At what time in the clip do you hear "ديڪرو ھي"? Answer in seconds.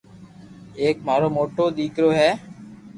1.77-2.29